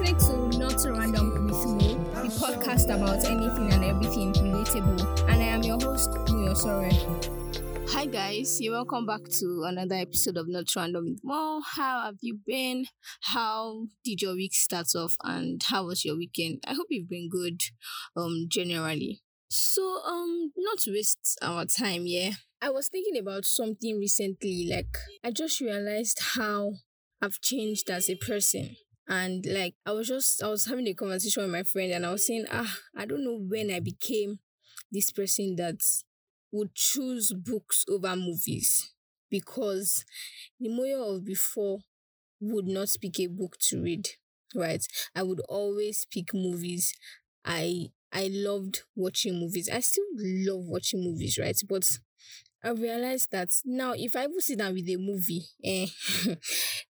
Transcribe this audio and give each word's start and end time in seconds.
listening 0.00 0.50
to 0.50 0.58
Not 0.58 0.82
Random 0.84 1.46
with 1.46 1.66
Mo, 1.66 1.94
the 2.14 2.28
podcast 2.40 2.84
about 2.84 3.22
anything 3.26 3.70
and 3.70 3.84
everything 3.84 4.32
relatable. 4.32 5.28
And 5.28 5.42
I 5.42 5.46
am 5.46 5.62
your 5.62 5.78
host, 5.78 6.10
Moyo 6.10 6.56
Sore. 6.56 6.88
Hi 7.88 8.06
guys, 8.06 8.60
you're 8.60 8.72
welcome 8.72 9.04
back 9.04 9.20
to 9.24 9.64
another 9.66 9.96
episode 9.96 10.38
of 10.38 10.48
Not 10.48 10.74
Random 10.74 11.04
with 11.04 11.20
Mo. 11.22 11.60
How 11.74 12.04
have 12.04 12.16
you 12.22 12.38
been? 12.46 12.86
How 13.20 13.88
did 14.02 14.22
your 14.22 14.34
week 14.34 14.54
start 14.54 14.86
off? 14.96 15.16
And 15.22 15.62
how 15.62 15.84
was 15.86 16.04
your 16.04 16.16
weekend? 16.16 16.64
I 16.66 16.72
hope 16.72 16.86
you've 16.88 17.10
been 17.10 17.28
good, 17.28 17.60
um, 18.16 18.46
generally. 18.48 19.20
So, 19.50 19.82
um, 20.06 20.52
not 20.56 20.78
to 20.78 20.92
waste 20.92 21.38
our 21.42 21.66
time, 21.66 22.04
yeah. 22.06 22.32
I 22.62 22.70
was 22.70 22.88
thinking 22.88 23.20
about 23.20 23.44
something 23.44 23.98
recently, 23.98 24.66
like 24.70 24.96
I 25.22 25.30
just 25.30 25.60
realized 25.60 26.20
how 26.36 26.74
I've 27.20 27.40
changed 27.42 27.90
as 27.90 28.08
a 28.08 28.14
person. 28.14 28.76
And 29.10 29.46
like 29.46 29.74
I 29.86 29.92
was 29.92 30.08
just 30.08 30.42
I 30.42 30.48
was 30.48 30.66
having 30.66 30.88
a 30.88 30.94
conversation 30.94 31.44
with 31.44 31.52
my 31.52 31.64
friend 31.64 31.92
and 31.92 32.06
I 32.06 32.12
was 32.12 32.26
saying, 32.26 32.46
ah, 32.52 32.76
I 32.96 33.06
don't 33.06 33.24
know 33.24 33.38
when 33.38 33.72
I 33.72 33.80
became 33.80 34.40
this 34.92 35.12
person 35.12 35.56
that 35.56 35.80
would 36.52 36.74
choose 36.74 37.32
books 37.34 37.84
over 37.90 38.16
movies 38.16 38.92
because 39.30 40.04
the 40.60 40.68
Moyo 40.70 41.16
of 41.16 41.24
before 41.24 41.80
would 42.40 42.66
not 42.66 42.88
pick 43.00 43.20
a 43.20 43.26
book 43.28 43.56
to 43.68 43.82
read, 43.82 44.08
right? 44.54 44.84
I 45.14 45.22
would 45.24 45.40
always 45.48 46.06
pick 46.10 46.34
movies. 46.34 46.94
I 47.44 47.88
I 48.12 48.30
loved 48.32 48.82
watching 48.96 49.40
movies. 49.40 49.68
I 49.72 49.80
still 49.80 50.04
love 50.18 50.64
watching 50.66 51.02
movies, 51.04 51.38
right? 51.38 51.56
But 51.68 51.98
I 52.62 52.70
realized 52.70 53.30
that 53.32 53.50
now 53.64 53.94
if 53.96 54.16
I 54.16 54.24
ever 54.24 54.40
sit 54.40 54.58
down 54.58 54.74
with 54.74 54.88
a 54.88 54.96
movie, 54.96 55.44
eh, 55.64 55.86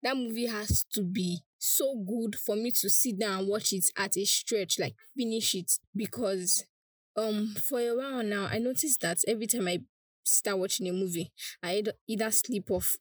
that 0.02 0.16
movie 0.16 0.46
has 0.46 0.84
to 0.94 1.02
be 1.02 1.40
so 1.58 2.02
good 2.06 2.36
for 2.36 2.56
me 2.56 2.70
to 2.70 2.88
sit 2.88 3.18
down 3.18 3.40
and 3.40 3.48
watch 3.48 3.72
it 3.72 3.84
at 3.96 4.16
a 4.16 4.24
stretch, 4.24 4.78
like 4.78 4.94
finish 5.16 5.54
it. 5.54 5.70
Because 5.94 6.64
um 7.16 7.54
for 7.68 7.80
a 7.80 7.94
while 7.96 8.22
now 8.22 8.48
I 8.50 8.58
noticed 8.58 9.00
that 9.02 9.18
every 9.26 9.46
time 9.46 9.68
I 9.68 9.80
start 10.24 10.58
watching 10.58 10.88
a 10.88 10.92
movie, 10.92 11.32
I 11.62 11.82
either, 12.06 12.30
sleep 12.30 12.70
off 12.70 12.94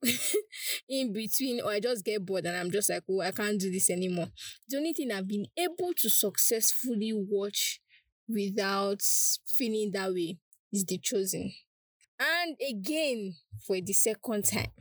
in 0.89 1.13
between 1.13 1.61
or 1.61 1.71
I 1.71 1.79
just 1.79 2.03
get 2.05 2.25
bored 2.25 2.45
and 2.45 2.57
I'm 2.57 2.71
just 2.71 2.89
like, 2.89 3.03
oh, 3.09 3.21
I 3.21 3.31
can't 3.31 3.59
do 3.59 3.71
this 3.71 3.89
anymore. 3.89 4.29
The 4.67 4.77
only 4.77 4.93
thing 4.93 5.11
I've 5.11 5.27
been 5.27 5.45
able 5.57 5.93
to 5.97 6.09
successfully 6.09 7.11
watch 7.13 7.79
without 8.27 9.01
feeling 9.45 9.91
that 9.93 10.11
way 10.13 10.37
is 10.71 10.85
The 10.85 10.97
Chosen. 10.97 11.53
And 12.19 12.55
again, 12.67 13.35
for 13.65 13.79
the 13.79 13.93
second 13.93 14.45
time, 14.45 14.71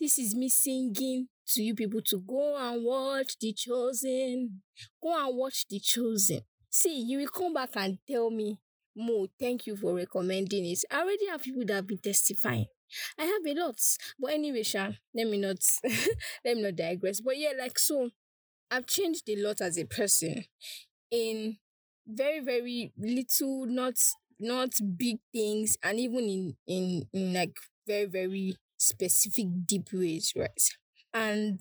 this 0.00 0.18
is 0.18 0.34
me 0.34 0.48
singing 0.48 1.28
to 1.48 1.62
you 1.62 1.74
people 1.74 2.00
to 2.02 2.18
go 2.18 2.56
and 2.56 2.84
watch 2.84 3.38
The 3.40 3.52
Chosen. 3.52 4.62
Go 5.02 5.26
and 5.26 5.36
watch 5.36 5.66
The 5.68 5.80
Chosen. 5.80 6.40
See, 6.70 7.00
you 7.02 7.18
will 7.18 7.28
come 7.28 7.54
back 7.54 7.70
and 7.76 7.98
tell 8.08 8.30
me, 8.30 8.58
Mo, 8.96 9.26
thank 9.38 9.66
you 9.66 9.76
for 9.76 9.94
recommending 9.94 10.64
it. 10.66 10.78
I 10.90 11.02
already 11.02 11.26
have 11.28 11.42
people 11.42 11.64
that 11.66 11.74
have 11.74 11.86
been 11.86 11.98
testifying. 11.98 12.66
I 13.18 13.24
have 13.24 13.46
a 13.46 13.60
lot. 13.60 13.76
But 14.18 14.32
anyway, 14.32 14.62
Sha, 14.62 14.90
let 15.14 15.26
me 15.28 15.38
not 15.38 15.56
let 16.44 16.56
me 16.56 16.62
not 16.62 16.76
digress. 16.76 17.20
But 17.20 17.38
yeah, 17.38 17.52
like 17.58 17.78
so, 17.78 18.10
I've 18.70 18.86
changed 18.86 19.28
a 19.28 19.36
lot 19.36 19.60
as 19.60 19.78
a 19.78 19.84
person 19.84 20.44
in 21.10 21.58
very, 22.06 22.40
very 22.40 22.92
little, 22.98 23.66
not 23.66 23.94
not 24.40 24.70
big 24.96 25.18
things, 25.32 25.76
and 25.82 25.98
even 26.00 26.24
in 26.28 26.56
in, 26.66 27.02
in 27.12 27.32
like 27.34 27.56
very, 27.86 28.06
very 28.06 28.56
specific 28.78 29.46
deep 29.66 29.88
ways, 29.92 30.32
right? 30.36 30.60
And 31.14 31.60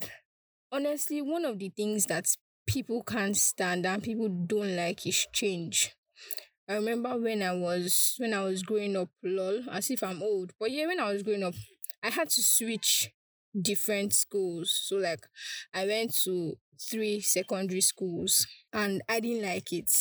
honestly, 0.72 1.22
one 1.22 1.46
of 1.46 1.59
the 1.59 1.70
things 1.70 2.08
that 2.08 2.28
people 2.68 3.04
can't 3.04 3.38
stand 3.38 3.86
and 3.86 4.04
people 4.04 4.30
don't 4.30 4.76
like 4.76 5.06
is 5.08 5.28
change. 5.34 5.96
I 6.70 6.76
remember 6.76 7.18
when 7.20 7.44
I 7.44 7.54
was 7.54 8.16
when 8.20 8.34
I 8.34 8.44
was 8.44 8.63
growing 8.63 8.96
up, 8.96 9.09
lol, 9.24 9.63
as 9.72 9.90
if 9.92 10.03
I'm 10.03 10.24
old. 10.24 10.53
But 10.59 10.72
yeah, 10.72 10.88
when 10.88 11.00
I 11.00 11.12
was 11.12 11.24
growing 11.24 11.44
up, 11.44 11.56
I 12.03 12.09
had 12.09 12.30
to 12.31 12.44
switch 12.44 13.12
different 13.59 14.13
schools. 14.13 14.72
So 14.86 14.97
like 14.97 15.25
I 15.74 15.86
went 15.86 16.16
to 16.24 16.58
three 16.81 17.22
secondary 17.22 17.81
schools 17.81 18.47
and 18.74 19.02
I 19.09 19.19
didn't 19.19 19.44
like 19.44 19.74
it. 19.74 19.92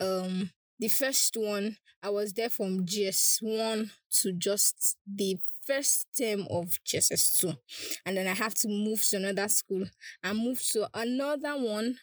Um 0.00 0.50
the 0.78 0.88
first 0.88 1.36
one, 1.36 1.76
I 2.02 2.08
was 2.10 2.32
there 2.32 2.48
from 2.48 2.86
JSS1 2.86 3.90
to 4.22 4.32
just 4.32 4.96
the 5.06 5.38
first 5.70 6.06
term 6.18 6.46
of 6.50 6.78
JSS2. 6.84 7.56
And 8.04 8.16
then 8.16 8.26
I 8.26 8.34
have 8.34 8.54
to 8.56 8.68
move 8.68 9.02
to 9.10 9.16
another 9.16 9.48
school 9.48 9.84
and 10.22 10.38
move 10.38 10.62
to 10.72 10.88
another 10.94 11.54
one 11.56 11.96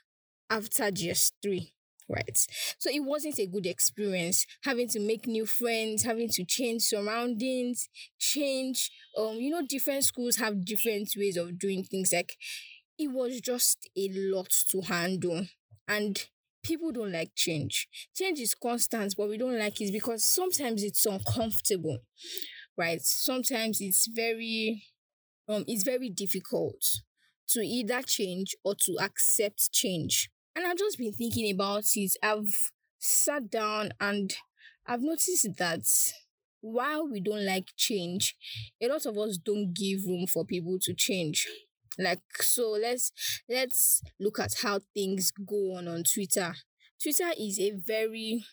after 0.49 0.89
JSS3 0.91 1.71
right? 2.09 2.37
So 2.79 2.89
it 2.89 3.01
wasn't 3.03 3.37
a 3.37 3.47
good 3.47 3.65
experience 3.65 4.45
having 4.63 4.87
to 4.89 4.99
make 4.99 5.27
new 5.27 5.45
friends 5.45 6.03
having 6.03 6.29
to 6.29 6.45
change 6.45 6.83
surroundings 6.83 7.89
change 8.17 8.89
um 9.17 9.35
you 9.35 9.49
know 9.49 9.61
different 9.67 10.05
schools 10.05 10.37
have 10.37 10.63
different 10.63 11.09
ways 11.17 11.35
of 11.35 11.59
doing 11.59 11.83
things. 11.83 12.13
Like 12.13 12.37
it 12.97 13.09
was 13.11 13.41
just 13.41 13.89
a 13.97 14.09
lot 14.13 14.49
to 14.71 14.81
handle 14.81 15.45
and 15.87 16.25
people 16.63 16.91
don't 16.91 17.11
like 17.11 17.31
change. 17.35 17.87
Change 18.15 18.39
is 18.39 18.55
constant 18.55 19.13
but 19.17 19.29
we 19.29 19.37
don't 19.37 19.59
like 19.59 19.79
it 19.81 19.91
because 19.91 20.25
sometimes 20.25 20.83
it's 20.83 21.05
uncomfortable 21.05 21.99
right 22.77 23.01
sometimes 23.01 23.79
it's 23.81 24.07
very 24.07 24.83
um 25.47 25.63
it's 25.67 25.83
very 25.83 26.09
difficult 26.09 26.83
to 27.49 27.59
either 27.61 28.01
change 28.01 28.55
or 28.63 28.75
to 28.75 28.97
accept 29.01 29.71
change 29.71 30.29
and 30.55 30.65
I've 30.65 30.77
just 30.77 30.97
been 30.97 31.13
thinking 31.13 31.51
about 31.53 31.83
it. 31.93 32.13
I've 32.23 32.71
sat 32.97 33.51
down 33.51 33.91
and 34.01 34.35
I've 34.87 35.01
noticed 35.03 35.47
that 35.59 35.83
while 36.61 37.07
we 37.07 37.21
don't 37.21 37.45
like 37.45 37.67
change, 37.77 38.35
a 38.81 38.87
lot 38.87 39.05
of 39.05 39.17
us 39.17 39.37
don't 39.37 39.73
give 39.73 39.99
room 40.07 40.25
for 40.25 40.45
people 40.45 40.77
to 40.81 40.93
change. 40.95 41.47
Like 41.99 42.21
so 42.41 42.71
let's 42.71 43.11
let's 43.49 44.01
look 44.19 44.39
at 44.39 44.55
how 44.61 44.79
things 44.95 45.31
go 45.31 45.75
on 45.75 45.87
on 45.87 46.03
Twitter. 46.03 46.55
Twitter 47.01 47.31
is 47.39 47.59
a 47.59 47.71
very 47.71 48.43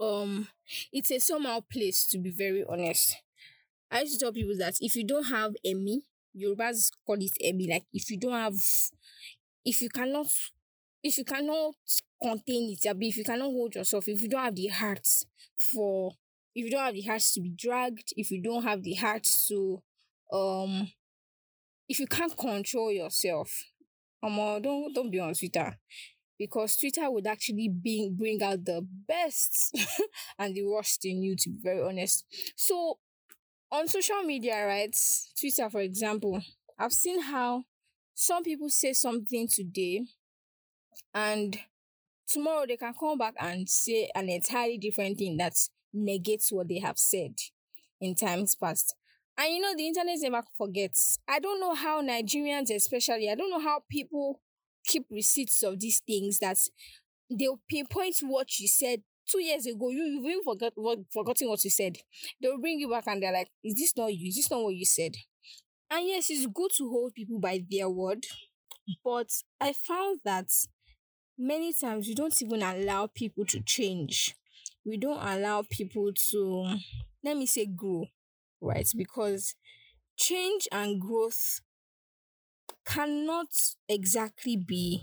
um 0.00 0.48
it's 0.92 1.10
a 1.10 1.18
somehow 1.20 1.60
place 1.60 2.06
to 2.08 2.18
be 2.18 2.30
very 2.30 2.64
honest. 2.68 3.16
I 3.90 4.00
used 4.00 4.18
to 4.18 4.24
tell 4.24 4.32
people 4.32 4.56
that 4.58 4.74
if 4.80 4.96
you 4.96 5.06
don't 5.06 5.24
have 5.26 5.52
Emmy, 5.64 6.02
Yorubas 6.36 6.90
call 7.06 7.16
it 7.20 7.32
Emmy, 7.42 7.68
like 7.70 7.84
if 7.92 8.10
you 8.10 8.18
don't 8.18 8.32
have 8.32 8.54
if 9.64 9.80
you 9.80 9.88
cannot 9.88 10.26
if 11.04 11.18
you 11.18 11.24
cannot 11.24 11.74
contain 12.20 12.70
it, 12.72 12.78
if 13.00 13.16
you 13.18 13.24
cannot 13.24 13.50
hold 13.50 13.74
yourself, 13.74 14.08
if 14.08 14.22
you 14.22 14.28
don't 14.28 14.42
have 14.44 14.54
the 14.54 14.68
heart 14.68 15.06
for, 15.72 16.12
if 16.54 16.64
you 16.64 16.70
don't 16.70 16.84
have 16.84 16.94
the 16.94 17.02
heart 17.02 17.20
to 17.34 17.40
be 17.42 17.50
dragged, 17.54 18.12
if 18.16 18.30
you 18.30 18.42
don't 18.42 18.62
have 18.62 18.82
the 18.82 18.94
heart 18.94 19.28
to, 19.48 19.82
um, 20.32 20.90
if 21.88 22.00
you 22.00 22.06
can't 22.06 22.34
control 22.36 22.90
yourself, 22.90 23.50
um, 24.22 24.36
don't 24.62 24.94
don't 24.94 25.10
be 25.10 25.20
on 25.20 25.34
Twitter 25.34 25.76
because 26.38 26.76
Twitter 26.78 27.10
would 27.10 27.26
actually 27.26 27.68
bring 27.68 28.16
bring 28.18 28.42
out 28.42 28.64
the 28.64 28.80
best 29.06 29.76
and 30.38 30.54
the 30.54 30.62
worst 30.62 31.04
in 31.04 31.22
you. 31.22 31.36
To 31.36 31.50
be 31.50 31.58
very 31.62 31.82
honest, 31.82 32.24
so 32.56 32.98
on 33.74 33.88
social 33.88 34.22
media, 34.22 34.64
right, 34.66 34.96
Twitter, 35.38 35.68
for 35.68 35.80
example, 35.80 36.40
I've 36.78 36.92
seen 36.92 37.20
how 37.20 37.64
some 38.14 38.44
people 38.44 38.70
say 38.70 38.92
something 38.92 39.48
today 39.48 40.04
and 41.12 41.58
tomorrow 42.28 42.66
they 42.68 42.76
can 42.76 42.94
come 42.98 43.18
back 43.18 43.34
and 43.40 43.68
say 43.68 44.08
an 44.14 44.28
entirely 44.28 44.78
different 44.78 45.18
thing 45.18 45.36
that 45.38 45.54
negates 45.92 46.52
what 46.52 46.68
they 46.68 46.78
have 46.78 46.98
said 46.98 47.34
in 48.00 48.14
times 48.14 48.54
past. 48.54 48.94
And 49.36 49.52
you 49.52 49.60
know, 49.60 49.74
the 49.76 49.88
internet 49.88 50.18
never 50.20 50.44
forgets. 50.56 51.18
I 51.26 51.40
don't 51.40 51.58
know 51.60 51.74
how 51.74 52.00
Nigerians, 52.00 52.72
especially, 52.72 53.28
I 53.28 53.34
don't 53.34 53.50
know 53.50 53.60
how 53.60 53.82
people 53.90 54.40
keep 54.86 55.06
receipts 55.10 55.64
of 55.64 55.80
these 55.80 56.00
things 56.06 56.38
that 56.38 56.58
they'll 57.28 57.60
pinpoint 57.68 58.18
what 58.22 58.60
you 58.60 58.68
said 58.68 59.02
two 59.30 59.42
years 59.42 59.66
ago. 59.66 59.90
You, 59.90 60.04
you've 60.04 60.24
even 60.24 60.42
forgot, 60.44 60.72
what, 60.76 60.98
forgotten 61.12 61.48
what 61.48 61.64
you 61.64 61.70
said. 61.70 61.98
They'll 62.40 62.58
bring 62.60 62.78
you 62.78 62.90
back 62.90 63.06
and 63.06 63.22
they're 63.22 63.32
like, 63.32 63.48
Is 63.62 63.74
this 63.74 63.96
not 63.96 64.14
you? 64.14 64.28
Is 64.28 64.36
this 64.36 64.50
not 64.50 64.62
what 64.62 64.74
you 64.74 64.84
said? 64.84 65.16
And 65.90 66.06
yes, 66.06 66.30
it's 66.30 66.46
good 66.46 66.70
to 66.78 66.88
hold 66.88 67.14
people 67.14 67.38
by 67.38 67.62
their 67.70 67.88
word. 67.88 68.26
But 69.04 69.28
I 69.60 69.72
found 69.72 70.20
that 70.24 70.48
many 71.38 71.72
times 71.72 72.06
we 72.06 72.14
don't 72.14 72.40
even 72.42 72.62
allow 72.62 73.06
people 73.06 73.44
to 73.46 73.60
change. 73.60 74.34
We 74.84 74.96
don't 74.98 75.22
allow 75.22 75.62
people 75.68 76.12
to, 76.30 76.76
let 77.22 77.36
me 77.36 77.46
say, 77.46 77.66
grow, 77.66 78.06
right? 78.60 78.88
Because 78.96 79.54
change 80.16 80.68
and 80.70 81.00
growth 81.00 81.60
cannot 82.84 83.48
exactly 83.88 84.56
be 84.56 85.02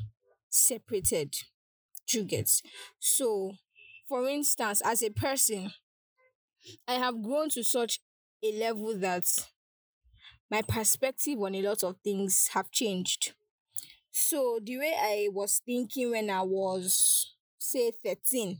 separated. 0.49 1.35
You 2.09 2.23
get 2.23 2.49
so, 2.99 3.53
for 4.11 4.27
instance, 4.27 4.81
as 4.83 5.01
a 5.03 5.09
person, 5.09 5.71
I 6.87 6.93
have 6.93 7.23
grown 7.23 7.49
to 7.51 7.63
such 7.63 8.01
a 8.43 8.51
level 8.59 8.95
that 8.99 9.25
my 10.49 10.61
perspective 10.61 11.39
on 11.39 11.55
a 11.55 11.61
lot 11.61 11.83
of 11.83 11.95
things 12.03 12.49
have 12.53 12.71
changed 12.71 13.33
So 14.11 14.59
the 14.63 14.77
way 14.79 14.93
I 14.97 15.29
was 15.31 15.61
thinking 15.65 16.11
when 16.11 16.29
I 16.31 16.41
was 16.43 17.35
say 17.59 17.91
13 17.91 18.59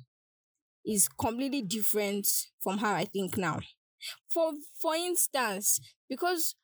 is 0.86 1.10
completely 1.10 1.62
different 1.64 2.28
from 2.62 2.80
how 2.80 2.94
I 2.96 3.06
think 3.06 3.38
now. 3.38 3.60
For 4.30 4.54
for 4.82 4.96
instance, 4.96 5.80
because 6.10 6.56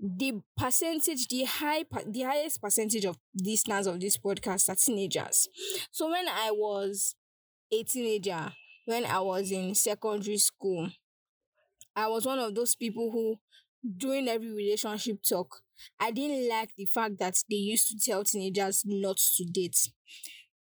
the 0.00 0.40
percentage, 0.56 1.28
the 1.28 1.44
high, 1.44 1.84
the 2.06 2.22
highest 2.22 2.62
percentage 2.62 3.04
of 3.06 3.18
listeners 3.42 3.86
of 3.86 4.00
this 4.00 4.18
podcast 4.18 4.68
are 4.70 4.76
teenagers. 4.76 5.48
So 5.92 6.10
when 6.10 6.28
I 6.28 6.50
was 6.52 7.14
a 7.72 7.82
teenager, 7.84 8.52
when 8.84 9.04
I 9.04 9.20
was 9.20 9.50
in 9.52 9.74
secondary 9.74 10.38
school, 10.38 10.90
I 11.94 12.08
was 12.08 12.26
one 12.26 12.38
of 12.38 12.54
those 12.54 12.74
people 12.74 13.10
who, 13.10 13.38
during 13.96 14.28
every 14.28 14.52
relationship 14.52 15.22
talk, 15.28 15.62
I 16.00 16.10
didn't 16.10 16.48
like 16.48 16.70
the 16.76 16.86
fact 16.86 17.18
that 17.18 17.34
they 17.50 17.56
used 17.56 17.88
to 17.88 17.98
tell 17.98 18.24
teenagers 18.24 18.82
not 18.84 19.16
to 19.36 19.44
date. 19.44 19.90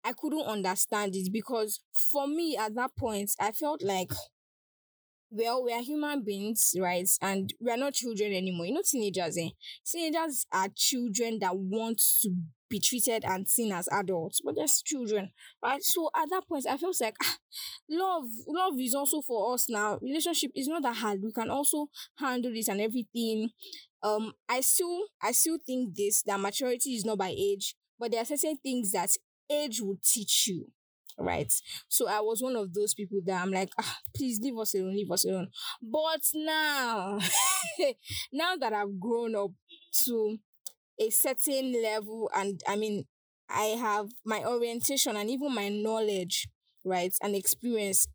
I 0.04 0.12
couldn't 0.14 0.42
understand 0.46 1.16
it 1.16 1.32
because 1.32 1.80
for 2.12 2.26
me 2.26 2.56
at 2.56 2.74
that 2.76 2.96
point, 2.96 3.32
I 3.40 3.52
felt 3.52 3.82
like 3.82 4.12
well, 5.30 5.62
we 5.64 5.72
are 5.72 5.82
human 5.82 6.22
beings, 6.24 6.74
right? 6.78 7.08
And 7.22 7.52
we 7.60 7.70
are 7.70 7.76
not 7.76 7.94
children 7.94 8.32
anymore. 8.32 8.66
You 8.66 8.74
know, 8.74 8.82
teenagers, 8.84 9.36
eh? 9.38 9.50
Teenagers 9.86 10.46
are 10.52 10.68
children 10.74 11.38
that 11.40 11.56
want 11.56 12.02
to 12.22 12.30
be 12.68 12.80
treated 12.80 13.24
and 13.24 13.48
seen 13.48 13.72
as 13.72 13.88
adults, 13.92 14.40
but 14.44 14.54
there's 14.56 14.82
children, 14.82 15.30
right? 15.62 15.82
So 15.82 16.10
at 16.16 16.30
that 16.30 16.46
point, 16.48 16.66
I 16.68 16.76
felt 16.76 17.00
like 17.00 17.16
ah, 17.22 17.36
love, 17.88 18.24
love 18.46 18.74
is 18.80 18.94
also 18.94 19.20
for 19.20 19.54
us 19.54 19.66
now. 19.68 19.98
Relationship 20.02 20.50
is 20.54 20.68
not 20.68 20.82
that 20.82 20.96
hard. 20.96 21.20
We 21.22 21.32
can 21.32 21.50
also 21.50 21.86
handle 22.18 22.52
this 22.52 22.68
and 22.68 22.80
everything. 22.80 23.50
Um, 24.02 24.32
I 24.48 24.60
still, 24.62 25.02
I 25.22 25.32
still 25.32 25.58
think 25.64 25.94
this 25.96 26.22
that 26.22 26.40
maturity 26.40 26.90
is 26.94 27.04
not 27.04 27.18
by 27.18 27.34
age, 27.36 27.74
but 27.98 28.10
there 28.12 28.22
are 28.22 28.24
certain 28.24 28.56
things 28.56 28.92
that 28.92 29.10
age 29.50 29.80
will 29.80 29.98
teach 30.04 30.46
you 30.48 30.70
right? 31.20 31.52
So 31.88 32.08
I 32.08 32.20
was 32.20 32.42
one 32.42 32.56
of 32.56 32.72
those 32.74 32.94
people 32.94 33.20
that 33.26 33.40
I'm 33.42 33.50
like, 33.52 33.70
ah, 33.78 33.98
please 34.16 34.40
leave 34.40 34.58
us 34.58 34.74
alone, 34.74 34.94
leave 34.96 35.10
us 35.10 35.24
alone. 35.24 35.48
But 35.82 36.20
now, 36.34 37.18
now 38.32 38.56
that 38.56 38.72
I've 38.72 38.98
grown 38.98 39.34
up 39.34 39.50
to 40.06 40.38
a 40.98 41.10
certain 41.10 41.82
level, 41.82 42.30
and 42.34 42.60
I 42.66 42.76
mean, 42.76 43.04
I 43.48 43.76
have 43.80 44.08
my 44.24 44.44
orientation 44.44 45.16
and 45.16 45.28
even 45.30 45.54
my 45.54 45.68
knowledge, 45.68 46.48
right, 46.84 47.12
and 47.22 47.34
experience, 47.34 48.06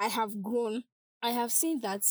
I 0.00 0.08
have 0.08 0.42
grown. 0.42 0.84
I 1.22 1.30
have 1.30 1.52
seen 1.52 1.80
that 1.80 2.02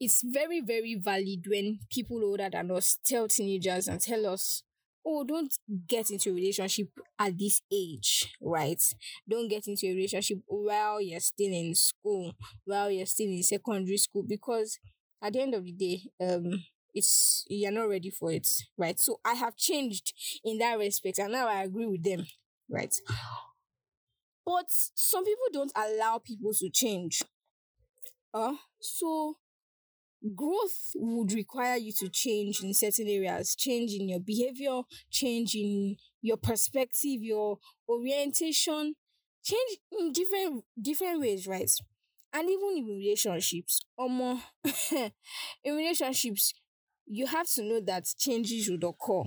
it's 0.00 0.22
very, 0.24 0.60
very 0.60 0.94
valid 0.96 1.46
when 1.46 1.78
people 1.90 2.24
older 2.24 2.48
than 2.50 2.70
us 2.70 2.98
tell 3.04 3.28
teenagers 3.28 3.86
and 3.88 4.00
tell 4.00 4.26
us 4.26 4.62
oh 5.06 5.24
don't 5.24 5.52
get 5.86 6.10
into 6.10 6.30
a 6.30 6.34
relationship 6.34 6.88
at 7.18 7.36
this 7.38 7.62
age 7.72 8.34
right? 8.40 8.80
Don't 9.28 9.48
get 9.48 9.66
into 9.66 9.86
a 9.86 9.94
relationship 9.94 10.38
while 10.46 11.00
you're 11.00 11.20
still 11.20 11.52
in 11.52 11.74
school 11.74 12.32
while 12.64 12.90
you're 12.90 13.06
still 13.06 13.28
in 13.28 13.42
secondary 13.42 13.96
school 13.96 14.22
because 14.26 14.78
at 15.22 15.32
the 15.32 15.40
end 15.42 15.54
of 15.54 15.64
the 15.64 15.72
day 15.72 16.02
um 16.20 16.64
it's 16.94 17.44
you're 17.48 17.72
not 17.72 17.88
ready 17.88 18.10
for 18.10 18.30
it 18.32 18.46
right? 18.76 18.98
So 18.98 19.18
i 19.24 19.34
have 19.34 19.56
changed 19.56 20.12
in 20.44 20.58
that 20.58 20.78
respect 20.78 21.18
and 21.18 21.32
now 21.32 21.48
i 21.48 21.62
agree 21.62 21.86
with 21.86 22.02
them 22.02 22.26
right? 22.70 22.94
But 24.44 24.66
some 24.70 25.24
people 25.24 25.48
don't 25.52 25.72
allow 25.74 26.18
people 26.18 26.54
to 26.54 26.70
change 26.70 27.24
uh 28.34 28.54
so 28.80 29.36
growth 30.36 30.92
would 30.94 31.32
require 31.32 31.76
you 31.76 31.92
to 31.98 32.08
change 32.08 32.62
in 32.62 32.74
certain 32.74 33.08
areas, 33.08 33.54
change 33.56 33.92
in 33.94 34.08
your 34.08 34.20
behavior, 34.20 34.82
change 35.10 35.54
in 35.54 35.96
your 36.20 36.36
perspective, 36.36 37.22
your 37.22 37.58
orientation, 37.88 38.94
change 39.42 39.78
in 39.98 40.12
different 40.12 40.64
different 40.80 41.20
ways, 41.20 41.46
right? 41.46 41.70
And 42.32 42.48
even 42.48 42.78
in 42.78 42.86
relationships, 42.86 43.80
or 43.96 44.08
more 44.08 44.40
in 44.92 45.76
relationships, 45.76 46.54
you 47.06 47.26
have 47.26 47.48
to 47.54 47.62
know 47.62 47.80
that 47.80 48.06
changes 48.18 48.70
would 48.70 48.84
occur. 48.84 49.24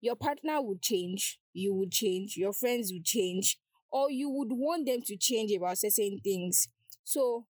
Your 0.00 0.16
partner 0.16 0.60
would 0.62 0.82
change, 0.82 1.38
you 1.52 1.74
would 1.74 1.90
change, 1.90 2.36
your 2.36 2.52
friends 2.52 2.92
would 2.92 3.04
change, 3.04 3.58
or 3.90 4.10
you 4.10 4.28
would 4.30 4.50
want 4.52 4.86
them 4.86 5.00
to 5.02 5.16
change 5.16 5.52
about 5.52 5.78
certain 5.78 6.18
things. 6.22 6.68
So 7.04 7.46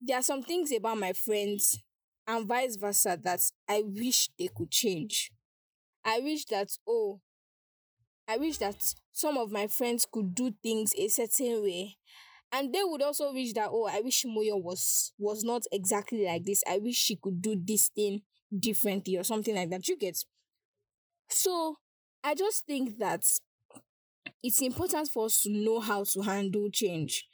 there 0.00 0.18
are 0.18 0.22
some 0.22 0.42
things 0.42 0.72
about 0.72 0.98
my 0.98 1.12
friends 1.12 1.82
and 2.30 2.46
vice 2.46 2.76
versa 2.76 3.18
that 3.22 3.40
I 3.68 3.82
wish 3.84 4.30
they 4.38 4.48
could 4.54 4.70
change. 4.70 5.32
I 6.04 6.20
wish 6.20 6.44
that, 6.46 6.70
oh, 6.88 7.20
I 8.28 8.36
wish 8.36 8.58
that 8.58 8.76
some 9.12 9.36
of 9.36 9.50
my 9.50 9.66
friends 9.66 10.06
could 10.10 10.34
do 10.34 10.52
things 10.62 10.92
a 10.96 11.08
certain 11.08 11.62
way. 11.62 11.96
And 12.52 12.72
they 12.74 12.82
would 12.84 13.02
also 13.02 13.32
wish 13.32 13.52
that, 13.54 13.68
oh, 13.72 13.86
I 13.86 14.00
wish 14.00 14.24
Moyo 14.24 14.62
was 14.62 15.12
was 15.18 15.44
not 15.44 15.62
exactly 15.72 16.24
like 16.24 16.44
this. 16.44 16.62
I 16.68 16.78
wish 16.78 16.96
she 16.96 17.16
could 17.16 17.40
do 17.42 17.56
this 17.56 17.88
thing 17.88 18.22
differently 18.56 19.16
or 19.16 19.24
something 19.24 19.54
like 19.54 19.70
that. 19.70 19.86
You 19.88 19.96
get. 19.96 20.18
So 21.28 21.78
I 22.22 22.34
just 22.34 22.66
think 22.66 22.98
that 22.98 23.24
it's 24.42 24.60
important 24.62 25.08
for 25.08 25.26
us 25.26 25.42
to 25.42 25.50
know 25.50 25.80
how 25.80 26.04
to 26.04 26.22
handle 26.22 26.68
change 26.70 27.26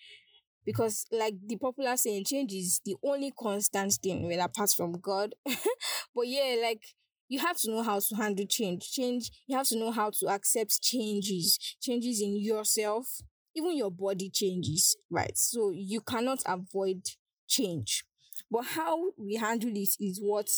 because 0.67 1.07
like 1.13 1.35
the 1.47 1.57
popular 1.57 1.97
saying 1.97 2.25
change 2.27 2.53
is 2.53 2.81
the 2.85 2.97
only 3.05 3.33
constant 3.39 3.93
thing 4.03 4.27
well 4.29 4.45
apart 4.45 4.71
from 4.77 4.93
god. 5.01 5.35
But 6.15 6.27
yeah 6.29 6.57
like 6.63 6.83
you 7.29 7.41
have 7.41 7.57
to 7.59 7.71
know 7.71 7.83
how 7.83 7.99
to 8.01 8.15
handle 8.17 8.47
change. 8.47 8.91
Change 8.93 9.31
you 9.47 9.57
have 9.57 9.67
to 9.69 9.79
know 9.79 9.91
how 9.91 10.11
to 10.21 10.29
accept 10.29 10.81
changes. 10.83 11.59
Changes 11.81 12.21
in 12.21 12.37
yourself 12.41 13.07
even 13.55 13.77
your 13.77 13.91
body 13.91 14.31
changes 14.31 14.97
right? 15.11 15.37
So 15.37 15.71
you 15.71 16.01
cannot 16.01 16.41
avoid 16.47 17.03
change. 17.49 18.05
But 18.51 18.65
how 18.67 19.11
we 19.19 19.37
handle 19.37 19.71
it 19.75 19.91
is 20.01 20.21
what 20.23 20.49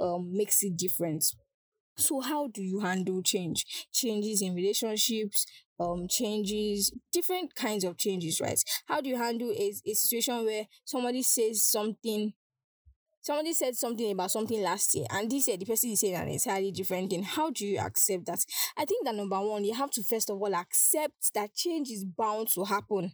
um 0.00 0.36
makes 0.36 0.62
it 0.62 0.76
different 0.76 1.24
so 1.96 2.20
how 2.20 2.48
do 2.48 2.62
you 2.62 2.80
handle 2.80 3.22
change? 3.22 3.64
Changes 3.92 4.42
in 4.42 4.54
relationships 4.54 5.46
um 5.78 6.06
changes 6.08 6.90
different 7.12 7.54
kinds 7.54 7.84
of 7.84 7.96
changes 7.98 8.40
right? 8.40 8.62
How 8.86 9.00
do 9.00 9.08
you 9.08 9.16
handle 9.16 9.50
a, 9.50 9.72
a 9.86 9.94
situation 9.94 10.44
where 10.44 10.66
somebody 10.84 11.22
says 11.22 11.62
something 11.62 12.32
somebody 13.20 13.52
said 13.52 13.74
something 13.74 14.12
about 14.12 14.30
something 14.30 14.62
last 14.62 14.94
year 14.94 15.06
and 15.10 15.30
this 15.30 15.48
year 15.48 15.56
the 15.56 15.64
person 15.66 15.90
is 15.90 16.00
saying 16.00 16.14
an 16.14 16.28
entirely 16.28 16.70
different 16.72 17.10
thing? 17.10 17.22
How 17.22 17.50
do 17.50 17.66
you 17.66 17.78
accept 17.78 18.26
that? 18.26 18.44
I 18.76 18.84
think 18.84 19.04
that 19.04 19.14
number 19.14 19.40
one 19.40 19.64
you 19.64 19.74
have 19.74 19.90
to 19.92 20.02
first 20.02 20.30
of 20.30 20.40
all 20.40 20.54
accept 20.54 21.34
that 21.34 21.54
change 21.54 21.90
is 21.90 22.04
bound 22.04 22.48
to 22.54 22.64
happen. 22.64 23.12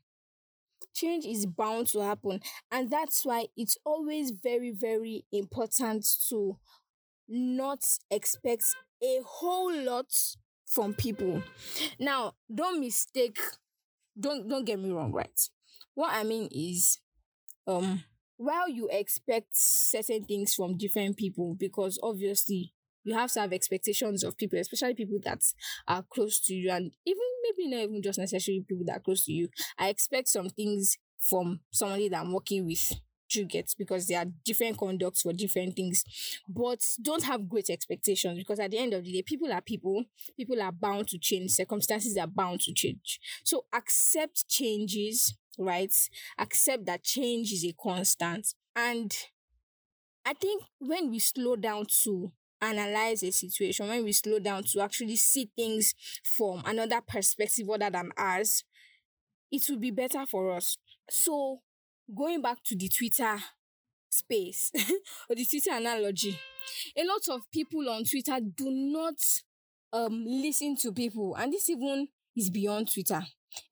Change 0.94 1.24
is 1.24 1.46
bound 1.46 1.86
to 1.88 2.00
happen 2.00 2.40
and 2.70 2.90
that's 2.90 3.24
why 3.24 3.46
it's 3.56 3.76
always 3.84 4.30
very 4.30 4.70
very 4.70 5.24
important 5.32 6.06
to 6.28 6.58
not 7.28 7.84
expect 8.10 8.64
a 9.02 9.20
whole 9.24 9.74
lot 9.74 10.06
from 10.66 10.94
people. 10.94 11.42
Now, 11.98 12.34
don't 12.52 12.80
mistake, 12.80 13.38
don't 14.18 14.48
don't 14.48 14.64
get 14.64 14.78
me 14.78 14.90
wrong, 14.90 15.12
right? 15.12 15.40
What 15.94 16.12
I 16.12 16.24
mean 16.24 16.48
is, 16.50 16.98
um, 17.66 18.04
while 18.36 18.68
you 18.68 18.88
expect 18.90 19.48
certain 19.52 20.24
things 20.24 20.54
from 20.54 20.76
different 20.76 21.16
people, 21.16 21.54
because 21.58 21.98
obviously 22.02 22.72
you 23.04 23.14
have 23.14 23.32
to 23.32 23.40
have 23.40 23.52
expectations 23.52 24.24
of 24.24 24.36
people, 24.36 24.58
especially 24.58 24.94
people 24.94 25.18
that 25.24 25.42
are 25.88 26.04
close 26.12 26.40
to 26.46 26.54
you, 26.54 26.70
and 26.70 26.92
even 27.04 27.22
maybe 27.42 27.68
not 27.68 27.82
even 27.82 28.02
just 28.02 28.18
necessarily 28.18 28.64
people 28.66 28.84
that 28.86 28.96
are 28.96 29.00
close 29.00 29.24
to 29.24 29.32
you. 29.32 29.48
I 29.78 29.88
expect 29.88 30.28
some 30.28 30.48
things 30.48 30.98
from 31.18 31.60
somebody 31.70 32.08
that 32.08 32.20
I'm 32.20 32.32
working 32.32 32.66
with 32.66 32.92
you 33.34 33.44
get 33.44 33.74
because 33.78 34.06
there 34.06 34.18
are 34.20 34.26
different 34.44 34.78
conducts 34.78 35.22
for 35.22 35.32
different 35.32 35.74
things 35.76 36.04
but 36.48 36.80
don't 37.00 37.24
have 37.24 37.48
great 37.48 37.70
expectations 37.70 38.38
because 38.38 38.58
at 38.58 38.70
the 38.70 38.78
end 38.78 38.92
of 38.94 39.04
the 39.04 39.12
day 39.12 39.22
people 39.22 39.52
are 39.52 39.60
people. 39.60 40.04
People 40.36 40.60
are 40.62 40.72
bound 40.72 41.08
to 41.08 41.18
change. 41.18 41.50
Circumstances 41.50 42.16
are 42.16 42.26
bound 42.26 42.60
to 42.60 42.72
change. 42.72 43.20
So 43.44 43.64
accept 43.72 44.48
changes 44.48 45.36
right? 45.58 45.92
Accept 46.38 46.86
that 46.86 47.02
change 47.02 47.52
is 47.52 47.64
a 47.64 47.74
constant. 47.80 48.54
And 48.74 49.14
i 50.24 50.32
think 50.32 50.62
when 50.78 51.10
we 51.10 51.18
slow 51.18 51.56
down 51.56 51.84
to 52.04 52.30
analyze 52.60 53.22
a 53.24 53.32
situation 53.32 53.88
when 53.88 54.04
we 54.04 54.12
slow 54.12 54.38
down 54.38 54.62
to 54.62 54.80
actually 54.80 55.16
see 55.16 55.50
things 55.56 55.94
from 56.22 56.62
another 56.64 57.00
perspective 57.00 57.68
other 57.68 57.90
than 57.90 58.10
ours 58.16 58.62
it 59.50 59.62
will 59.68 59.78
be 59.78 59.90
better 59.90 60.24
for 60.26 60.50
us. 60.52 60.78
So 61.10 61.60
going 62.14 62.42
back 62.42 62.62
to 62.64 62.76
the 62.76 62.88
Twitter 62.88 63.38
space 64.10 64.70
or 65.28 65.36
the 65.36 65.44
Twitter 65.44 65.72
analogy, 65.72 66.38
a 66.96 67.04
lot 67.04 67.28
of 67.30 67.50
people 67.50 67.88
on 67.88 68.04
Twitter 68.04 68.38
do 68.40 68.70
not 68.70 69.14
um 69.92 70.24
listen 70.26 70.76
to 70.76 70.92
people, 70.92 71.34
and 71.36 71.52
this 71.52 71.68
even 71.68 72.08
is 72.36 72.50
beyond 72.50 72.92
Twitter. 72.92 73.22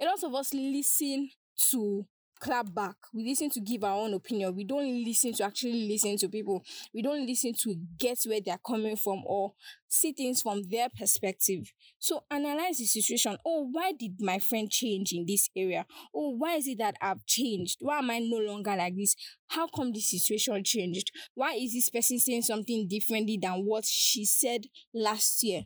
A 0.01 0.05
lot 0.05 0.23
of 0.23 0.35
us 0.35 0.53
listen 0.53 1.31
to 1.71 2.07
clap 2.41 2.73
back. 2.75 2.97
We 3.15 3.29
listen 3.29 3.51
to 3.51 3.61
give 3.61 3.85
our 3.85 3.97
own 3.97 4.15
opinion. 4.15 4.57
We 4.57 4.65
don't 4.65 5.05
listen 5.05 5.33
to 5.35 5.45
actually 5.45 5.89
listen 5.89 6.17
to 6.19 6.29
people. 6.29 6.65
We 6.95 7.03
don't 7.03 7.27
listen 7.27 7.53
to 7.63 7.75
get 7.99 8.19
where 8.27 8.41
they're 8.45 8.61
coming 8.67 8.97
from 8.97 9.23
or 9.27 9.53
see 9.89 10.13
things 10.13 10.43
from 10.43 10.63
their 10.71 10.89
perspective. 10.89 11.73
So 11.99 12.25
analyze 12.31 12.79
the 12.79 12.87
situation. 12.87 13.37
Oh, 13.45 13.69
why 13.71 13.93
did 13.93 14.21
my 14.21 14.39
friend 14.39 14.71
change 14.71 15.13
in 15.13 15.27
this 15.27 15.49
area? 15.57 15.85
Oh, 16.15 16.31
why 16.31 16.57
is 16.57 16.67
it 16.67 16.79
that 16.79 16.97
I've 17.01 17.25
changed? 17.27 17.79
Why 17.81 17.99
am 17.99 18.11
I 18.11 18.19
no 18.21 18.39
longer 18.39 18.75
like 18.77 18.97
this? 18.97 19.15
How 19.49 19.67
come 19.69 19.93
this 19.93 20.11
situation 20.11 20.63
changed? 20.65 21.11
Why 21.35 21.55
is 21.55 21.73
this 21.73 21.91
person 21.91 22.19
saying 22.19 22.43
something 22.43 22.89
differently 22.89 23.39
than 23.41 23.65
what 23.67 23.85
she 23.85 24.25
said 24.25 24.67
last 24.95 25.43
year? 25.43 25.63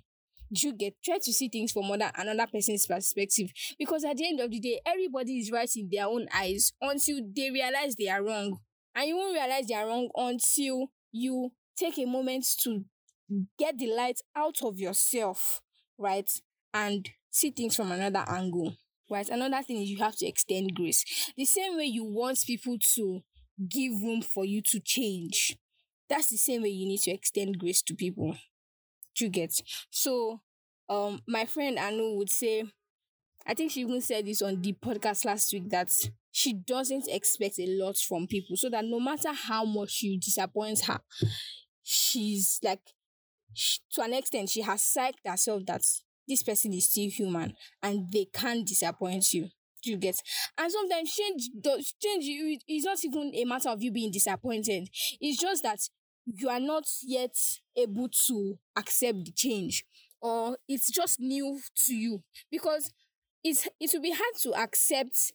You 0.50 0.72
get 0.72 0.94
try 1.04 1.18
to 1.18 1.32
see 1.32 1.48
things 1.48 1.72
from 1.72 1.90
other 1.90 2.10
another 2.16 2.46
person's 2.50 2.86
perspective? 2.86 3.50
Because 3.78 4.04
at 4.04 4.16
the 4.16 4.26
end 4.26 4.40
of 4.40 4.50
the 4.50 4.60
day 4.60 4.80
everybody 4.86 5.38
is 5.38 5.50
right 5.50 5.70
in 5.76 5.88
their 5.90 6.06
own 6.06 6.26
eyes 6.34 6.72
until 6.80 7.20
they 7.34 7.50
realize 7.50 7.94
they 7.96 8.08
are 8.08 8.22
wrong. 8.22 8.58
And 8.94 9.08
you 9.08 9.16
won't 9.16 9.34
realize 9.34 9.66
they 9.66 9.74
are 9.74 9.86
wrong 9.86 10.08
until 10.14 10.88
you 11.12 11.50
take 11.76 11.98
a 11.98 12.04
moment 12.06 12.46
to 12.62 12.84
get 13.58 13.78
the 13.78 13.88
light 13.88 14.20
out 14.36 14.62
of 14.62 14.78
yourself 14.78 15.60
right? 15.98 16.30
And 16.72 17.08
see 17.30 17.50
things 17.50 17.76
from 17.76 17.92
another 17.92 18.24
angle 18.28 18.76
right? 19.10 19.28
Another 19.28 19.62
thing 19.62 19.82
is 19.82 19.90
you 19.90 19.98
have 19.98 20.16
to 20.16 20.26
extend 20.26 20.74
grace. 20.74 21.04
The 21.36 21.44
same 21.44 21.76
way 21.76 21.84
you 21.84 22.04
want 22.04 22.42
people 22.46 22.76
to 22.94 23.20
give 23.68 23.92
room 24.02 24.22
for 24.22 24.44
you 24.44 24.62
to 24.62 24.80
change 24.80 25.56
that's 26.08 26.28
the 26.28 26.36
same 26.36 26.62
way 26.62 26.68
you 26.68 26.86
need 26.86 27.00
to 27.00 27.10
extend 27.10 27.58
grace 27.58 27.82
to 27.82 27.94
people 27.94 28.36
you 29.20 29.28
get? 29.28 29.60
So, 29.90 30.40
um, 30.88 31.20
my 31.26 31.44
friend 31.46 31.78
Anu 31.78 32.16
would 32.16 32.30
say, 32.30 32.64
I 33.46 33.54
think 33.54 33.72
she 33.72 33.80
even 33.82 34.00
said 34.00 34.26
this 34.26 34.42
on 34.42 34.62
the 34.62 34.72
podcast 34.74 35.24
last 35.24 35.52
week 35.52 35.68
that 35.70 35.90
she 36.32 36.52
doesn't 36.54 37.08
expect 37.08 37.58
a 37.58 37.66
lot 37.66 37.96
from 37.98 38.26
people, 38.26 38.56
so 38.56 38.70
that 38.70 38.84
no 38.84 39.00
matter 39.00 39.32
how 39.32 39.64
much 39.64 40.02
you 40.02 40.18
disappoint 40.18 40.80
her, 40.86 41.00
she's 41.82 42.58
like, 42.62 42.80
she, 43.52 43.80
to 43.94 44.02
an 44.02 44.14
extent, 44.14 44.50
she 44.50 44.62
has 44.62 44.82
psyched 44.82 45.26
herself 45.26 45.64
that 45.66 45.82
this 46.28 46.42
person 46.42 46.72
is 46.72 46.88
still 46.88 47.10
human 47.10 47.54
and 47.82 48.10
they 48.12 48.26
can't 48.32 48.66
disappoint 48.66 49.32
you. 49.32 49.48
You 49.84 49.98
get? 49.98 50.16
And 50.56 50.72
sometimes 50.72 51.14
change 51.14 51.50
does 51.60 51.94
change. 52.02 52.24
It's 52.66 52.86
not 52.86 52.98
even 53.04 53.32
a 53.34 53.44
matter 53.44 53.68
of 53.68 53.82
you 53.82 53.92
being 53.92 54.10
disappointed. 54.10 54.88
It's 55.20 55.38
just 55.40 55.62
that 55.62 55.78
you 56.26 56.48
are 56.48 56.60
not 56.60 56.84
yet 57.02 57.36
able 57.76 58.08
to 58.26 58.58
accept 58.76 59.24
the 59.24 59.32
change 59.32 59.84
or 60.20 60.56
it's 60.68 60.90
just 60.90 61.20
new 61.20 61.60
to 61.84 61.94
you. 61.94 62.22
Because 62.50 62.92
it's 63.42 63.68
it 63.78 63.90
will 63.92 64.00
be 64.02 64.12
hard 64.12 64.34
to 64.42 64.54
accept 64.54 65.32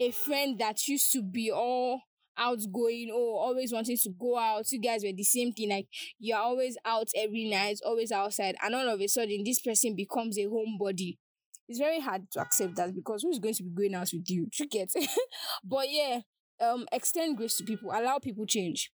a 0.00 0.10
friend 0.10 0.58
that 0.58 0.88
used 0.88 1.12
to 1.12 1.22
be 1.22 1.50
all 1.50 2.02
outgoing 2.38 3.10
or 3.14 3.38
always 3.40 3.72
wanting 3.72 3.98
to 3.98 4.10
go 4.18 4.38
out. 4.38 4.70
You 4.72 4.80
guys 4.80 5.04
were 5.04 5.12
the 5.12 5.22
same 5.24 5.52
thing 5.52 5.68
like 5.70 5.88
you're 6.18 6.38
always 6.38 6.78
out 6.86 7.08
every 7.14 7.50
night 7.50 7.80
always 7.84 8.10
outside 8.12 8.56
and 8.62 8.74
all 8.74 8.88
of 8.88 9.00
a 9.00 9.06
sudden 9.08 9.42
this 9.44 9.60
person 9.60 9.94
becomes 9.94 10.38
a 10.38 10.46
homebody. 10.46 11.18
It's 11.68 11.78
very 11.78 12.00
hard 12.00 12.30
to 12.32 12.40
accept 12.40 12.76
that 12.76 12.94
because 12.94 13.22
who's 13.22 13.38
going 13.38 13.54
to 13.54 13.62
be 13.62 13.70
going 13.70 13.94
out 13.94 14.10
with 14.12 14.28
you? 14.30 14.48
You 14.58 14.66
get? 14.68 14.90
But 15.64 15.86
yeah 15.90 16.20
um 16.60 16.86
extend 16.92 17.36
grace 17.36 17.56
to 17.58 17.64
people 17.64 17.90
allow 17.90 18.18
people 18.18 18.46
change. 18.46 18.90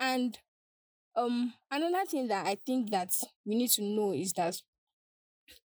And 0.00 0.38
um, 1.16 1.54
another 1.70 2.04
thing 2.06 2.28
that 2.28 2.46
I 2.46 2.56
think 2.66 2.90
that 2.90 3.12
we 3.44 3.54
need 3.56 3.70
to 3.72 3.82
know 3.82 4.12
is 4.12 4.32
that 4.34 4.60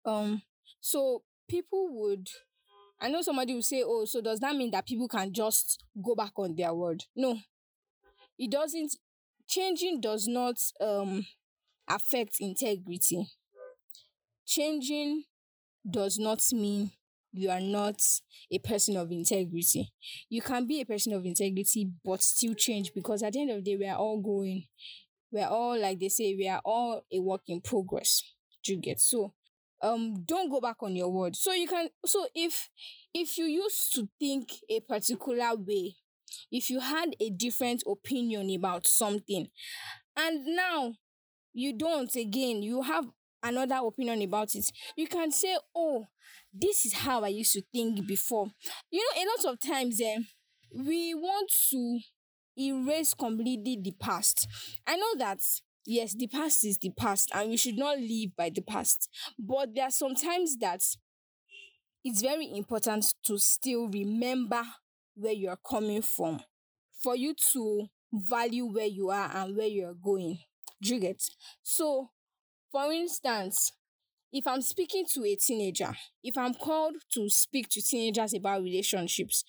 um, 0.05 0.41
so 0.81 1.23
people 1.47 1.87
would 1.91 2.27
I 3.01 3.09
know 3.09 3.21
somebody 3.21 3.53
will 3.53 3.61
say, 3.61 3.83
Oh, 3.85 4.05
so 4.05 4.21
does 4.21 4.39
that 4.41 4.55
mean 4.55 4.71
that 4.71 4.85
people 4.85 5.07
can 5.07 5.33
just 5.33 5.83
go 6.03 6.15
back 6.15 6.33
on 6.37 6.55
their 6.55 6.73
word? 6.73 7.03
No. 7.15 7.39
It 8.39 8.51
doesn't 8.51 8.95
changing 9.47 10.01
does 10.01 10.27
not 10.27 10.57
um 10.81 11.25
affect 11.87 12.37
integrity. 12.39 13.27
Changing 14.45 15.23
does 15.89 16.19
not 16.19 16.41
mean 16.53 16.91
you 17.31 17.49
are 17.49 17.61
not 17.61 18.01
a 18.51 18.59
person 18.59 18.97
of 18.97 19.11
integrity. 19.11 19.91
You 20.29 20.41
can 20.41 20.65
be 20.67 20.81
a 20.81 20.85
person 20.85 21.13
of 21.13 21.25
integrity 21.25 21.91
but 22.05 22.23
still 22.23 22.55
change 22.55 22.93
because 22.93 23.23
at 23.23 23.33
the 23.33 23.41
end 23.41 23.51
of 23.51 23.57
the 23.63 23.71
day 23.71 23.77
we 23.77 23.87
are 23.87 23.97
all 23.97 24.19
growing 24.21 24.65
we're 25.31 25.47
all 25.47 25.79
like 25.79 25.99
they 25.99 26.09
say 26.09 26.35
we 26.37 26.47
are 26.47 26.61
all 26.65 27.03
a 27.11 27.19
work 27.19 27.41
in 27.47 27.61
progress. 27.61 28.23
Do 28.63 28.73
you 28.73 28.81
get 28.81 28.99
so 28.99 29.33
um 29.81 30.23
don't 30.25 30.49
go 30.49 30.59
back 30.59 30.77
on 30.81 30.95
your 30.95 31.09
word. 31.11 31.35
So 31.35 31.53
you 31.53 31.67
can 31.67 31.89
so 32.05 32.27
if 32.35 32.69
if 33.13 33.37
you 33.37 33.45
used 33.45 33.93
to 33.95 34.07
think 34.19 34.49
a 34.69 34.79
particular 34.81 35.55
way 35.55 35.95
if 36.51 36.69
you 36.69 36.79
had 36.79 37.15
a 37.19 37.29
different 37.29 37.83
opinion 37.87 38.49
about 38.55 38.87
something 38.87 39.47
and 40.15 40.45
now 40.45 40.93
you 41.53 41.73
don't 41.77 42.15
again 42.15 42.61
you 42.61 42.81
have 42.83 43.05
another 43.41 43.79
opinion 43.85 44.21
about 44.21 44.53
it 44.55 44.69
you 44.95 45.07
can 45.07 45.31
say 45.31 45.57
oh 45.75 46.07
this 46.53 46.85
is 46.85 46.93
how 46.93 47.23
i 47.23 47.27
used 47.27 47.53
to 47.53 47.61
think 47.71 48.05
before. 48.07 48.47
You 48.91 48.99
know 49.15 49.21
a 49.21 49.25
lot 49.47 49.53
of 49.53 49.59
times 49.61 49.99
eh, 50.01 50.17
we 50.75 51.13
want 51.13 51.51
to 51.71 51.99
erase 52.59 53.13
completely 53.13 53.79
the 53.81 53.93
past. 53.99 54.47
I 54.85 54.95
know 54.95 55.15
that 55.17 55.39
yes, 55.85 56.13
the 56.13 56.27
past 56.27 56.65
is 56.65 56.77
the 56.77 56.91
past 56.91 57.31
and 57.33 57.49
we 57.49 57.57
should 57.57 57.77
not 57.77 57.97
live 57.97 58.35
by 58.37 58.49
the 58.49 58.61
past. 58.61 59.09
But 59.37 59.73
there 59.73 59.85
are 59.85 59.91
sometimes 59.91 60.57
that 60.57 60.81
it's 62.03 62.21
very 62.21 62.49
important 62.55 63.05
to 63.25 63.37
still 63.37 63.87
remember 63.87 64.61
where 65.15 65.33
you 65.33 65.49
are 65.49 65.59
coming 65.69 66.01
from 66.01 66.39
for 67.01 67.15
you 67.15 67.33
to 67.53 67.87
value 68.11 68.65
where 68.65 68.85
you 68.85 69.09
are 69.09 69.29
and 69.35 69.55
where 69.55 69.67
you're 69.67 69.93
going. 69.93 70.39
Do 70.81 70.95
you 70.95 71.01
get? 71.01 71.21
So, 71.61 72.09
for 72.71 72.91
instance, 72.91 73.73
if 74.31 74.47
I'm 74.47 74.61
speaking 74.61 75.05
to 75.13 75.25
a 75.25 75.35
teenager, 75.35 75.93
if 76.23 76.37
I'm 76.37 76.53
called 76.53 76.95
to 77.13 77.29
speak 77.29 77.67
to 77.69 77.81
teenagers 77.81 78.33
about 78.33 78.63
relationships, 78.63 79.43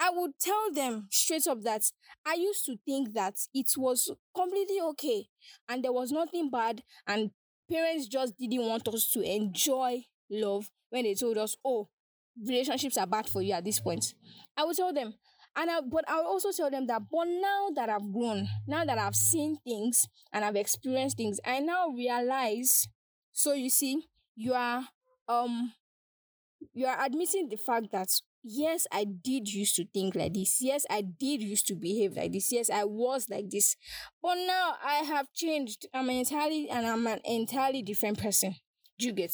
I 0.00 0.10
would 0.10 0.32
tell 0.40 0.72
them 0.72 1.08
straight 1.10 1.46
up 1.46 1.62
that 1.62 1.82
I 2.24 2.34
used 2.34 2.64
to 2.66 2.76
think 2.84 3.14
that 3.14 3.34
it 3.52 3.70
was 3.76 4.10
completely 4.34 4.80
okay 4.80 5.28
and 5.68 5.82
there 5.82 5.92
was 5.92 6.12
nothing 6.12 6.50
bad, 6.50 6.82
and 7.06 7.30
parents 7.70 8.06
just 8.08 8.38
didn't 8.38 8.66
want 8.66 8.86
us 8.88 9.10
to 9.10 9.22
enjoy 9.22 10.04
love 10.30 10.70
when 10.90 11.04
they 11.04 11.14
told 11.14 11.36
us, 11.38 11.56
oh, 11.64 11.88
relationships 12.46 12.96
are 12.96 13.06
bad 13.06 13.28
for 13.28 13.42
you 13.42 13.52
at 13.52 13.64
this 13.64 13.80
point. 13.80 14.14
I 14.56 14.64
would 14.64 14.76
tell 14.76 14.92
them, 14.92 15.14
and 15.56 15.70
I, 15.70 15.80
but 15.80 16.08
I 16.08 16.16
would 16.16 16.26
also 16.26 16.52
tell 16.52 16.70
them 16.70 16.86
that, 16.86 17.02
but 17.10 17.26
now 17.26 17.68
that 17.74 17.88
I've 17.88 18.12
grown, 18.12 18.46
now 18.66 18.84
that 18.84 18.98
I've 18.98 19.16
seen 19.16 19.58
things 19.64 20.06
and 20.32 20.44
I've 20.44 20.56
experienced 20.56 21.16
things, 21.16 21.40
I 21.44 21.58
now 21.60 21.88
realize. 21.88 22.86
So 23.32 23.52
you 23.52 23.70
see, 23.70 24.06
you 24.36 24.54
are 24.54 24.84
um 25.28 25.72
you 26.74 26.86
are 26.86 27.04
admitting 27.04 27.48
the 27.48 27.56
fact 27.56 27.86
that 27.92 28.08
yes, 28.48 28.86
I 28.92 29.04
did 29.04 29.48
used 29.48 29.76
to 29.76 29.84
think 29.86 30.14
like 30.14 30.34
this. 30.34 30.58
Yes, 30.60 30.84
I 30.90 31.02
did 31.02 31.42
used 31.42 31.66
to 31.68 31.74
behave 31.74 32.16
like 32.16 32.32
this. 32.32 32.50
Yes, 32.52 32.70
I 32.70 32.84
was 32.84 33.28
like 33.28 33.50
this. 33.50 33.76
But 34.22 34.36
now 34.46 34.76
I 34.84 35.04
have 35.04 35.32
changed. 35.34 35.86
I'm 35.92 36.10
entirely 36.10 36.68
and 36.70 36.86
I'm 36.86 37.06
an 37.06 37.20
entirely 37.24 37.82
different 37.82 38.18
person. 38.18 38.56
Do 38.98 39.06
you 39.06 39.12
get? 39.12 39.32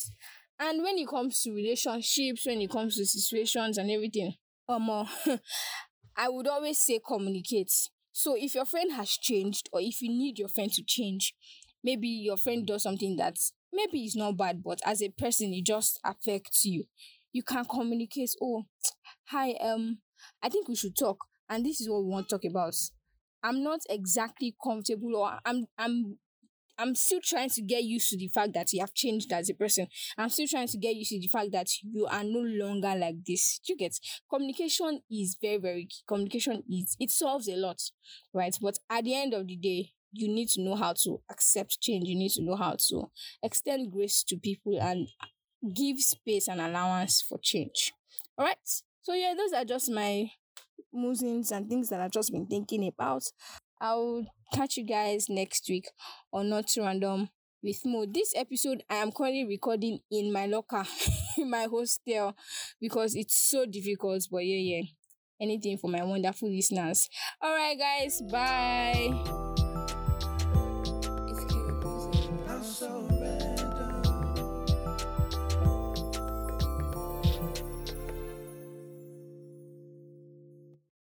And 0.58 0.82
when 0.82 0.98
it 0.98 1.08
comes 1.08 1.42
to 1.42 1.52
relationships, 1.52 2.46
when 2.46 2.60
it 2.60 2.70
comes 2.70 2.96
to 2.96 3.06
situations 3.06 3.78
and 3.78 3.90
everything, 3.90 4.34
um, 4.68 4.88
uh, 4.90 5.06
I 6.16 6.28
would 6.28 6.46
always 6.46 6.78
say 6.78 7.00
communicate. 7.06 7.72
So 8.12 8.36
if 8.36 8.54
your 8.54 8.64
friend 8.64 8.92
has 8.92 9.10
changed, 9.10 9.68
or 9.72 9.80
if 9.80 10.00
you 10.00 10.08
need 10.08 10.38
your 10.38 10.48
friend 10.48 10.72
to 10.72 10.82
change, 10.84 11.34
maybe 11.82 12.08
your 12.08 12.36
friend 12.36 12.66
does 12.66 12.82
something 12.84 13.16
that 13.16 13.36
maybe 13.72 14.04
is 14.04 14.14
not 14.14 14.36
bad, 14.36 14.62
but 14.62 14.80
as 14.84 15.02
a 15.02 15.08
person, 15.08 15.52
it 15.52 15.64
just 15.66 15.98
affects 16.04 16.64
you 16.64 16.84
you 17.34 17.42
can 17.42 17.64
communicate. 17.64 18.30
Oh, 18.40 18.62
hi, 19.26 19.52
um, 19.60 19.98
I 20.42 20.48
think 20.48 20.68
we 20.68 20.76
should 20.76 20.96
talk, 20.96 21.18
and 21.48 21.64
this 21.64 21.80
is 21.80 21.88
what 21.88 22.04
we 22.04 22.10
want 22.10 22.28
to 22.28 22.36
talk 22.36 22.44
about. 22.44 22.74
I'm 23.42 23.62
not 23.62 23.80
exactly 23.90 24.54
comfortable, 24.62 25.16
or 25.16 25.38
I'm 25.44 25.66
I'm 25.78 26.18
I'm 26.78 26.94
still 26.94 27.20
trying 27.22 27.50
to 27.50 27.62
get 27.62 27.84
used 27.84 28.10
to 28.10 28.18
the 28.18 28.28
fact 28.28 28.54
that 28.54 28.72
you 28.72 28.80
have 28.80 28.94
changed 28.94 29.32
as 29.32 29.48
a 29.48 29.54
person. 29.54 29.86
I'm 30.18 30.28
still 30.28 30.46
trying 30.48 30.68
to 30.68 30.78
get 30.78 30.96
used 30.96 31.10
to 31.10 31.20
the 31.20 31.28
fact 31.28 31.52
that 31.52 31.68
you 31.82 32.06
are 32.06 32.24
no 32.24 32.40
longer 32.40 32.94
like 32.96 33.24
this. 33.26 33.60
You 33.68 33.76
get 33.76 33.98
communication 34.28 35.00
is 35.10 35.36
very, 35.40 35.58
very 35.58 35.86
key. 35.86 36.02
Communication 36.08 36.62
is 36.68 36.96
it 36.98 37.10
solves 37.10 37.48
a 37.48 37.56
lot, 37.56 37.80
right? 38.32 38.56
But 38.60 38.78
at 38.90 39.04
the 39.04 39.14
end 39.14 39.34
of 39.34 39.46
the 39.46 39.56
day, 39.56 39.92
you 40.12 40.28
need 40.28 40.48
to 40.50 40.62
know 40.62 40.74
how 40.74 40.94
to 41.04 41.20
accept 41.30 41.80
change. 41.80 42.08
You 42.08 42.16
need 42.16 42.32
to 42.32 42.42
know 42.42 42.56
how 42.56 42.76
to 42.88 43.10
extend 43.42 43.92
grace 43.92 44.24
to 44.28 44.36
people 44.36 44.78
and 44.80 45.08
give 45.74 45.98
space 46.00 46.48
and 46.48 46.60
allowance 46.60 47.22
for 47.22 47.38
change. 47.42 47.92
All 48.38 48.44
right. 48.46 48.58
So 49.04 49.12
yeah, 49.12 49.34
those 49.36 49.52
are 49.52 49.66
just 49.66 49.90
my 49.90 50.30
musings 50.90 51.52
and 51.52 51.68
things 51.68 51.90
that 51.90 52.00
I've 52.00 52.10
just 52.10 52.32
been 52.32 52.46
thinking 52.46 52.88
about. 52.88 53.22
I'll 53.78 54.24
catch 54.54 54.78
you 54.78 54.86
guys 54.86 55.26
next 55.28 55.66
week 55.68 55.90
on 56.32 56.48
Not 56.48 56.70
Random 56.78 57.28
with 57.62 57.80
Mo. 57.84 58.06
This 58.10 58.32
episode 58.34 58.82
I 58.88 58.96
am 58.96 59.12
currently 59.12 59.44
recording 59.44 59.98
in 60.10 60.32
my 60.32 60.46
locker, 60.46 60.84
in 61.36 61.50
my 61.50 61.66
hostel, 61.70 62.34
because 62.80 63.14
it's 63.14 63.36
so 63.50 63.66
difficult. 63.66 64.26
But 64.32 64.46
yeah, 64.46 64.76
yeah. 64.78 64.82
anything 65.38 65.76
for 65.76 65.90
my 65.90 66.02
wonderful 66.02 66.50
listeners. 66.50 67.06
All 67.42 67.54
right, 67.54 67.78
guys, 67.78 68.22
bye. 68.22 69.43